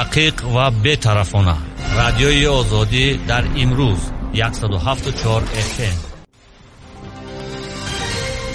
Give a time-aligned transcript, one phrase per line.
[0.00, 1.56] دقیق و بی‌طرفانه
[1.96, 3.98] رادیوی آزادی در امروز
[4.52, 6.09] 174 FM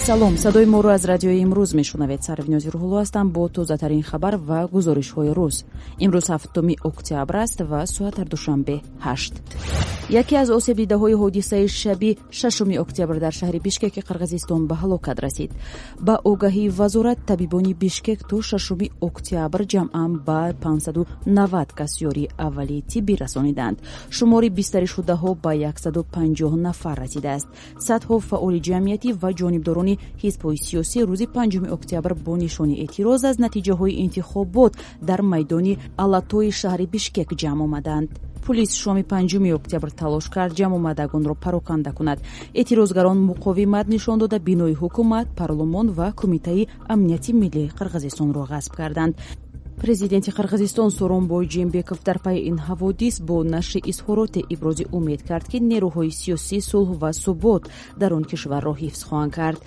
[0.06, 2.22] салом садои моро аз радиои имрӯз мешунавед.
[2.24, 5.56] Сарвинози рӯҳулло ҳастам бо тозатарин хабар ва гузоришҳои рӯз.
[6.06, 9.34] Имрӯз ҳафтуми октябр аст ва соатар душанбе ҳашт.
[10.22, 15.52] Яке аз осебдидаҳои ҳодисаи шаби шашуми октябр дар шаҳри бишкеки қирғизистон ба ҳалокат расид.
[16.08, 23.16] Ба огаҳии вазорат табибони бишкек то шашуми октябр ҷамъан ба 590 кас ёрии аввалии тиббӣ
[23.24, 23.78] расониданд.
[24.16, 27.48] Шумори бистаришудаҳо ба 150 нафар расидааст.
[27.88, 33.98] Садҳо фаъоли ҷамъиятӣ ва ҷонибдорони ҳизбҳои сиёсӣ рӯзи 5 октябр бо нишони эътироз аз натиҷаҳои
[34.06, 34.74] интихобот
[35.10, 35.74] дар майдони
[36.04, 38.10] алатои шаҳри бишкек ҷамъ омаданд.
[38.46, 42.20] Пулис шоми 5 октябр талош кард ҷамъомадагонро пароканда кунад.
[42.54, 49.14] Эътирозгарон муқовимат нишон дода бинои ҳукумат парлумон ва кумитаи амнияти миллии қирғизистонро ғасб карданд
[49.86, 55.58] президенти қирғизистон сооронбой ҷембеков дар пайи ин ҳаводис бо нашри изҳороте ибрози умед кард ки
[55.72, 57.64] нерӯҳои сиёсӣ сулҳ ва субот
[58.02, 59.60] дар он кишварро ҳифз хоҳанд кард.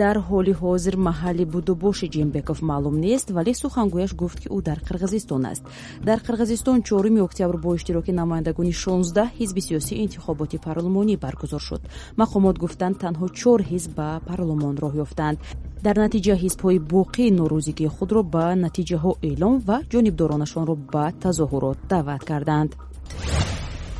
[0.00, 5.42] Дар ҳоли ҳозир маҳалли будубоши ҷембеков маълум нест вале сухангӯяш гуфт ки ӯ дар қирғизистон
[5.52, 5.64] аст.
[6.08, 11.82] Дар қирғизистон чоруми октябр бо иштироки намояндагони 16 ҳизби сиёсӣ интихоботи парлумонӣ баргузор шуд.
[12.22, 15.38] Мақомот гуфтанд танҳо чор ҳизб ба парлумон роҳ ёфтанд.
[15.86, 22.70] Дар натиҷа ҳизбҳои боқӣ норӯзигии худро ба натиҷаҳо эълом ва ҷонибдоронашонро ба тазоҳурот даъват карданд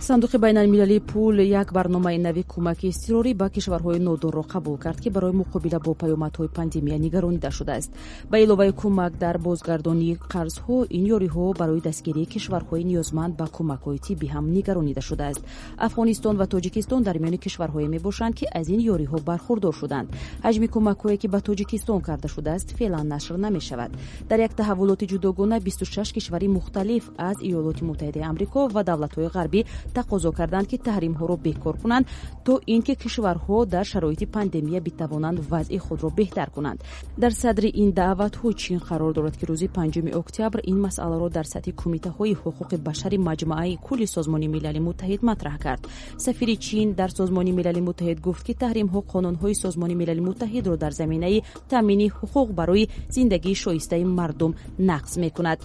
[0.07, 5.33] сандуқи байналмилалии пул як барномаи нави кӯмаки изтирорӣ ба кишварҳои нодорро қабул кард ки барои
[5.33, 7.91] муқобила бо паёмадҳои пандемия нигаронида шудааст.
[8.31, 14.27] Ба иловаи кӯмак дар бозгардонии қарзҳо ин ёриҳо барои дастгирии кишварҳои ниёзманд ба кӯмакҳои тиббӣ
[14.35, 15.43] ҳам нигаронида шудааст.
[15.87, 20.09] Афғонистон ва тоҷикистон дар миёни кишварҳое мебошанд ки аз ин ёриҳо бархурдор шуданд.
[20.47, 23.91] Ҳаҷми кӯмакҳое ки ба тоҷикистон карда шудааст феълан нашр намешавад.
[24.31, 29.61] Дар як таҳаввулоти ҷудогона 26 кишвари мухталиф аз иёлоти муттаҳидаи амрико ва давлатҳои ғарбӣ
[29.99, 32.07] тақозо карданд ки таҳримҳоро бекор кунанд
[32.47, 36.79] то ин ки кишварҳо дар шароити пандемия битавонанд вазъи худро беҳтар кунанд.
[37.23, 41.73] Дар садри ин даъватҳо чин қарор дорад ки рӯзи 5 октябр ин масъаларо дар сатҳи
[41.81, 45.83] кумитаҳои ҳуқуқи башари маҷмӯаи кулли созмони милали муттаҳид матраҳ кард.
[46.25, 51.43] Сафири чин дар созмони милали муттаҳид гуфт ки таҳримҳо қонунҳои созмони милали муттаҳидро дар заминаи
[51.73, 54.53] таъмини ҳуқуқ барои зиндагии шоистаи мардум
[54.91, 55.61] нақз мекунад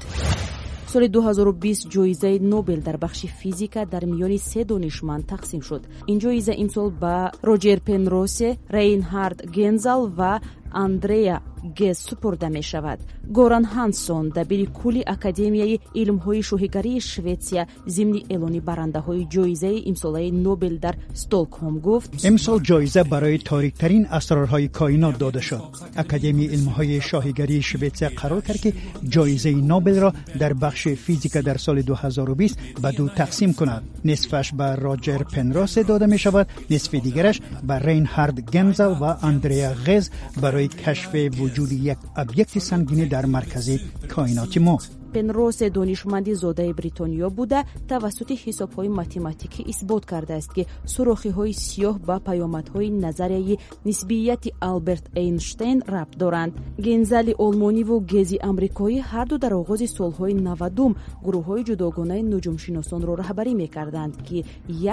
[0.92, 5.84] соли 2020 ҷоизаи нобел дар бахши физика дар миёни се донишманд тақсим шуд.
[6.12, 10.34] Ин ҷоиза имсол ба роҷер пенросе рейнҳард гензал ва
[10.72, 11.38] андрея
[11.79, 19.83] гес супурда мешавад горан хансон дабири кулли академияи илмҳои шоҳигарии шветсия зимни эълони барандаҳои ҷоизаи
[19.91, 25.63] имсолаи нобел дар стокҳом гуфт имсол ҷоиза барои ториктарин асрорҳои коинот дода шуд
[26.03, 28.71] академияи илмҳои шоҳигарии шветсия қарор кард ки
[29.15, 30.11] ҷоизаи нобелро
[30.43, 36.07] дар бахши физика дар соли 2020 ба ду тақсим кунад нисфаш ба роҷер пенросе дода
[36.07, 37.37] мешавад нисфи дигараш
[37.69, 40.05] ба рейнҳард гемзал ва андрея ғез
[40.43, 43.76] барои кашфи вуҷуди як объекти сангинӣ дар маркази
[44.14, 44.78] коиноти мо.
[45.14, 47.60] Пенросе донишманди зодаи бритониё буда
[47.92, 50.64] тавассути ҳисобҳои математикӣ исбот кардааст ки
[50.94, 56.54] сурохиҳои сиёҳ ба паёмадҳои назарияи нисбияти алберт эйнштейн рабт доранд.
[56.86, 60.92] Гензали олмониву гези амрикоӣ ҳарду дар оғози солҳои навадум
[61.26, 64.38] гурӯҳҳои ҷудогонаи нуҷумшиносонро раҳбарӣ мекарданд ки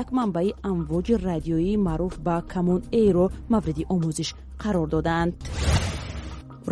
[0.00, 4.30] як манбаи амвоҷи радиоии маъруф ба камон эйро мавриди омӯзиш
[4.62, 5.32] қарор доданд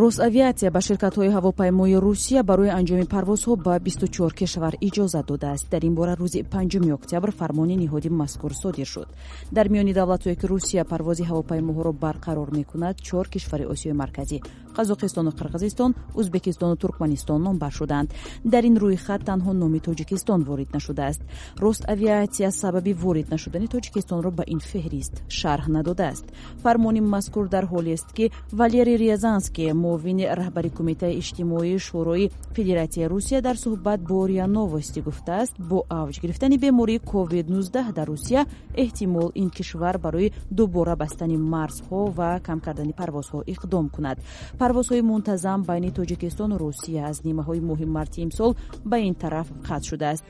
[0.03, 5.71] росавиатсия ба ширкатҳои ҳавопаймои русия барои анҷоми парвозҳо ба 24 кишвар иҷозат додааст.
[5.73, 9.09] Дар ин бора рӯзи 5 октябр фармони ниҳоди мазкур содир шуд.
[9.57, 14.39] Дар миёни давлатҳое ки русия парвози ҳавопаймоҳоро барқарор мекунад чор кишвари осиёи марказӣ
[14.79, 18.09] қазоқистону қирғизистон ӯзбекистону туркманистон номбар шуданд
[18.45, 21.21] дар ин рӯйхат танҳо номи тоҷикистон ворид нашудааст.
[21.65, 26.27] Роставиатсия сабаби ворид нашудани тоҷикистонро ба ин феҳрист шарҳ надодааст.
[26.63, 33.57] Фармони мазкур дар ҳолест ки валерий рязанский муовини раҳбари кумитаи иҷтимоии шӯрои федератсияи русия дар
[33.65, 35.55] суҳбат бо риа новости гуфтааст.
[35.59, 42.41] Бо авҷ гирифтани бемории covid-19 дар русия эҳтимол ин кишвар барои дубора бастани марзҳо ва
[42.47, 44.19] кам кардани парвозҳо иқдом кунад
[44.67, 48.51] парвозҳои мунтазам байни тоҷикистону русия аз нимаҳои моҳи марти имсол
[48.91, 50.25] ба ин тараф қатъ шудааст.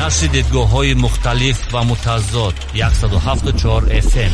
[0.00, 4.32] Нашри дидгоҳҳои мухталиф ва мутазод 174 fm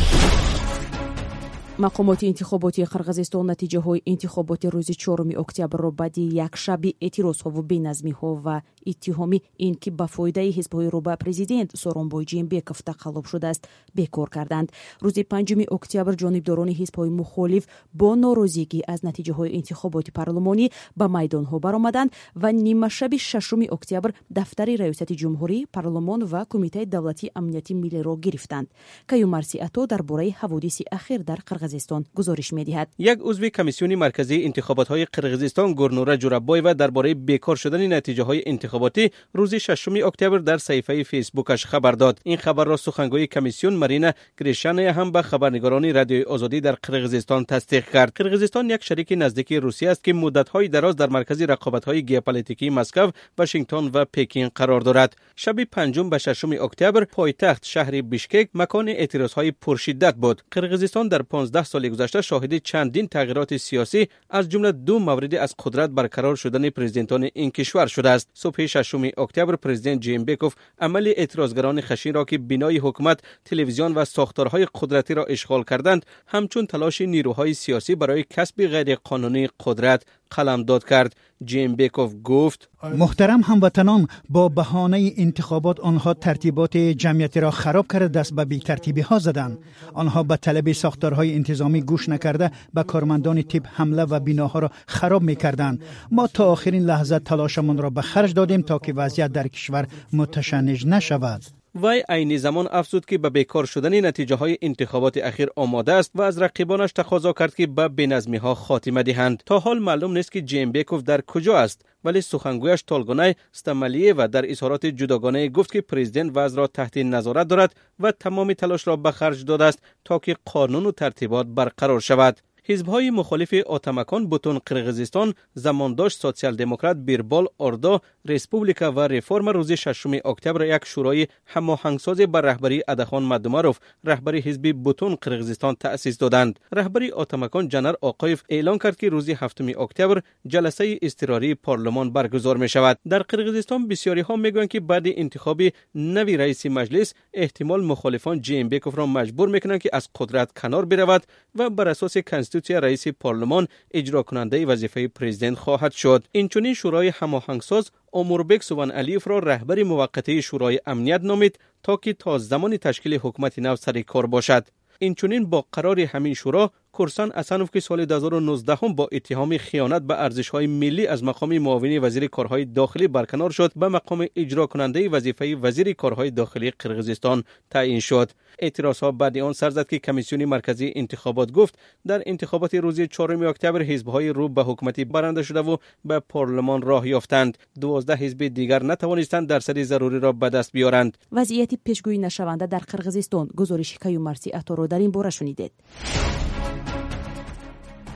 [1.77, 9.75] мақомоти интихоботи қирғизистон натиҷаҳои интихоботи рӯзи 4 октябрро баъди якшаби эътирозҳову беназмиҳо ва иттиҳоми ин
[9.81, 14.71] ки ба фоидаи ҳизбҳои рӯ ба президент соронбой ҷембеков тақаллуб шудааст бекор карданд.
[15.03, 17.63] Рӯзи 5 октябр ҷонибдорони ҳизбҳои мухолиф
[17.93, 20.65] бо норозигӣ аз натиҷаҳои интихоботи парлумонӣ
[20.99, 22.09] ба майдонҳо баромаданд
[22.41, 28.67] ва нимашаби 6 октябр дафтари раёсати ҷумҳурӣ парлумон ва кумитаи давлатии амнияти миллиро гирифтанд.
[29.09, 34.87] Каюмарси ато дар бораи ҳаводиси ахир дар قرغیزستان گزارش می‌دهد یک عضو کمیسیون مرکزی انتخابات
[34.87, 40.57] های قرغزستان گورنورا جورابوی و درباره بیکار شدن نتیجه های انتخاباتی روز 6 اکتبر در
[40.57, 46.29] صفحه فیسبوکش خبر داد این خبر را سخنگوی کمیسیون مارینا گریشانه هم به خبرنگاران رادیو
[46.29, 51.09] آزادی در قرغیزستان تصدیق کرد قرغیزستان یک شریک نزدیک روسیه است که مدت‌های دراز در
[51.09, 55.15] مرکز رقابت‌های ژئوپلیتیکی مسکو، واشنگتن و پکن قرار دارد.
[55.35, 60.41] شب 5 به 6 اکتبر پایتخت شهر بیشکک مکان اعتراض‌های پرشدت بود.
[60.51, 65.55] قرغیزستان در 15 15 سال گذشته شاهد چندین تغییرات سیاسی از جمله دو مورد از
[65.59, 68.29] قدرت برقرار شدن پرزیدنتان این کشور شده است.
[68.33, 74.67] صبح 6 اکتبر پرزیدنت جین‌بکوف عمل اعتراضگران خشمگین را که بنای حکومت تلویزیون و ساختارهای
[74.75, 81.15] قدرتی را اشغال کردند همچون تلاش نیروهای سیاسی برای کسب غیرقانونی قدرت قلم داد کرد.
[81.45, 82.95] جیم بیکوف گفت آره.
[82.95, 89.19] محترم هموطنان با بهانه انتخابات آنها ترتیبات جمعیتی را خراب کرده دست به بیترتیبی ها
[89.19, 89.57] زدند.
[89.93, 95.21] آنها به طلب ساختارهای انتظامی گوش نکرده به کارمندان تیپ حمله و بناها را خراب
[95.21, 95.79] می کردن.
[96.11, 100.87] ما تا آخرین لحظه تلاشمان را به خرج دادیم تا که وضعیت در کشور متشنج
[100.87, 101.56] نشود.
[101.75, 106.41] وی عین زمان افزود که به بیکار شدن نتیجه انتخابات اخیر آماده است و از
[106.41, 109.43] رقیبانش تقاضا کرد که به بنظمی ها خاتمه دهند.
[109.45, 114.27] تا حال معلوم نیست که جیم بیکوف در کجا است ولی سخنگویش تالگونه استملیه و
[114.27, 118.95] در اظهارات جداگانه گفت که پرزیدنت وضع را تحت نظارت دارد و تمام تلاش را
[118.95, 122.39] به خرج داده است تا که قانون و ترتیبات برقرار شود.
[122.68, 130.62] ҳизбҳои мухолифи отамакон бутун қирғизистон замондош социал-демократ бирбол ордо республика ва реформа рӯзи 6 октябр
[130.62, 133.80] як шӯрои ҳамоҳангсозе ба раҳбарии адахон мадумаров
[134.10, 139.74] раҳбари ҳизби бутун қирғизистон таъсис доданд раҳбари отамакон ҷанар оқоев эълон кард ки рӯзи 7
[139.84, 140.22] октябр
[140.52, 147.08] ҷаласаи изтирории парлумон баргузор мешавад дар қирғизистон бисёриҳо мегӯянд ки баъди интихоби нави раиси маҷлис
[147.44, 151.22] эҳтимол мухолифон ҷембековро маҷбур мекунанд ки аз қудрат канор биравад
[151.58, 152.22] ва бар асоси
[152.57, 159.27] کنستیتوسی رئیس پارلمان اجرا کننده وظیفه پرزیدنت خواهد شد اینچنین شورای هماهنگساز امربک سوان علیف
[159.27, 164.25] را رهبری موقته شورای امنیت نامید تا که تا زمان تشکیل حکومت نو سر کار
[164.25, 164.67] باشد
[164.99, 170.67] اینچنین با قرار همین شورا کرسان اسنوف که سال 2019 با اتهام خیانت به ارزش‌های
[170.67, 175.93] ملی از مقام معاون وزیر کارهای داخلی برکنار شد به مقام اجرا کننده وظیفه وزیر
[175.93, 178.31] کارهای داخلی قرغیزستان تعیین شد.
[178.59, 183.45] اعتراض ها بعد آن سر زد که کمیسیون مرکزی انتخابات گفت در انتخابات روز 4
[183.45, 187.57] اکتبر حزب های رو به حکومتی برنده شده و به پارلمان راه یافتند.
[187.81, 191.17] 12 حزب دیگر نتوانستند در درصد ضروری را به دست بیارند.
[191.31, 195.71] وضعیت پیشگویی نشونده در قرغیزستان گزارش کیومرسی اتورو در این باره شنیدید.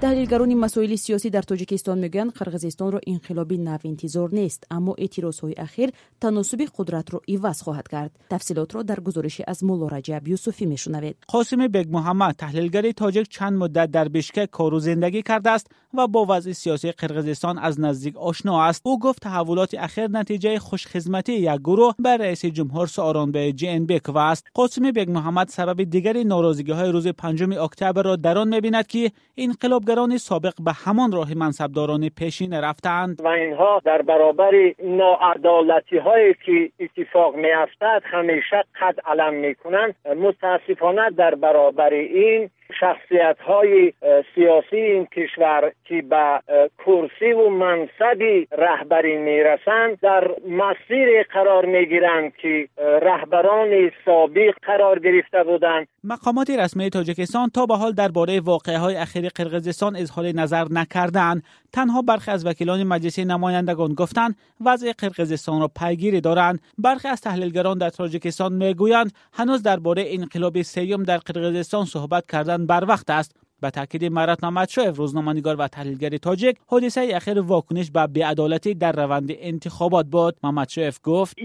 [0.00, 5.90] таҳлилгарони масоили сиёсӣ дар тоҷикистон мегӯянд қирғизистонро инқилоби нав интизор нест аммо эътирозҳои ахир
[6.22, 12.34] таносуби қудратро иваз хоҳад кард тафсилотро дар гузорише аз мулло раҷаб юсуфӣ мешунавед қосими бегмуҳаммад
[12.42, 15.66] таҳлилгари тоҷик чанд муддат дар бишкек кору зиндагӣ кардааст
[15.96, 21.42] ва бо вазъи сиёсии қирғизистон аз наздик ошно аст ӯ гуфт таҳаввулоти ахир натиҷаи хушхизматии
[21.52, 27.58] як гурӯҳ ба раиси ҷумҳур сооронбай ҷнбеков аст қосими бегмуҳаммад сабаби дигари норозигиҳои рӯзи 5
[27.66, 29.02] октябрро дар он мебинад ки
[29.46, 33.21] инқилоб کارگران سابق به همان راه منصبداران پیشین رفتند.
[33.23, 34.51] و اینها در برابر
[34.83, 42.49] ناعدالتی هایی که اتفاق می افتد همیشه قد علم می کنند متاسفانه در برابر این
[42.79, 43.93] شخصیت های
[44.35, 46.39] سیاسی این کشور که به
[46.85, 55.87] کرسی و منصبی رهبری می‌رسند در مسیر قرار می‌گیرند که رهبران سابق قرار گرفته بودند.
[56.03, 61.43] مقامات رسمی تاجیکستان تا به حال درباره واقعه های اخیر قرقیزستان اظهار نظر نکردند.
[61.73, 66.61] تنها برخی از وکیلان مجلس نمایندگان گفتند وضع قرقیزستان را پیگیری دارند.
[66.77, 72.85] برخی از تحلیلگران در تاجیکستان می‌گویند هنوز درباره انقلاب سیوم در قرقیزستان صحبت کردن بر
[72.85, 73.35] وقت است.
[73.61, 79.31] به تاکید مرات محمدشاهف روزنامه‌نگار و تحلیلگر تاجیک حادثه اخیر واکنش به بیعدالتی در روند
[79.39, 81.35] انتخابات بود محمدشاهف گفت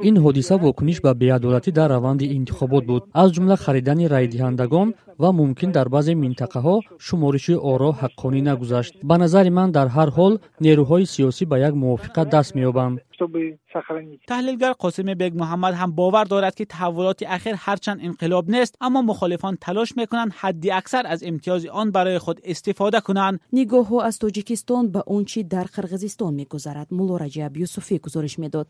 [0.00, 3.02] این حادثه واکنش به بیعدالتی در روند انتخابات بود.
[3.14, 8.94] از جمله خریدن رای دهندگان و ممکن در بعضی منطقه ها شمارش آرا حقانی نگذشت.
[9.04, 13.00] به نظر من در هر حال نیروهای سیاسی به یک موافقت دست می‌یابند.
[13.15, 14.21] чтобы сохранить.
[14.27, 19.57] تحلیلگر قاسم بیگ محمد هم باور دارد که تحولات اخیر هرچند انقلاب نیست اما مخالفان
[19.61, 25.03] تلاش میکنند حدی اکثر از امتیاز آن برای خود استفاده کنند نگاه از تاجیکستان به
[25.05, 28.67] اون چی در قرغیزستان میگذرد مولا رجب یوسفی گزارش میداد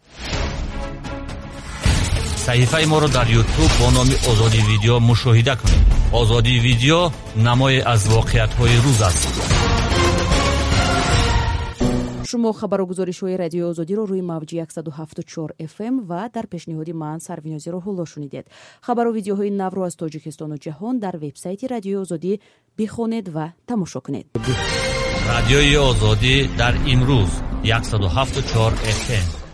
[2.35, 8.09] صحیفه ما رو در یوتیوب با نام آزادی ویدیو مشاهده کنید آزادی ویدیو نمای از
[8.09, 9.54] واقعیت های روز است
[12.30, 18.04] Шумо хабару гузоришҳои радиои озодиро рӯи мавҷи 174 фм ва дар пешниҳоди ман сарвинёзи роҳулло
[18.12, 18.44] шунидед.
[18.86, 22.32] Хабару видеоҳои навро аз тоҷикистону ҷаҳон дар вебсайти радиои озодӣ
[22.78, 24.26] бихонед ва тамошо кунед.
[25.32, 27.32] Радиои озодӣ дар имрӯз
[27.64, 28.74] 174
[29.06, 29.45] фм